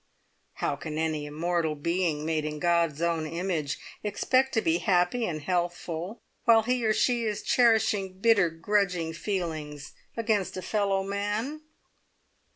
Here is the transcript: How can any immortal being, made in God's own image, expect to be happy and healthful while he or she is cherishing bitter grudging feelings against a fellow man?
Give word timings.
How 0.53 0.75
can 0.77 0.97
any 0.97 1.27
immortal 1.27 1.75
being, 1.75 2.25
made 2.25 2.43
in 2.43 2.57
God's 2.57 3.03
own 3.03 3.27
image, 3.27 3.77
expect 4.03 4.51
to 4.55 4.61
be 4.63 4.79
happy 4.79 5.27
and 5.27 5.43
healthful 5.43 6.23
while 6.45 6.63
he 6.63 6.83
or 6.83 6.91
she 6.91 7.23
is 7.23 7.43
cherishing 7.43 8.17
bitter 8.19 8.49
grudging 8.49 9.13
feelings 9.13 9.93
against 10.17 10.57
a 10.57 10.63
fellow 10.63 11.03
man? 11.03 11.61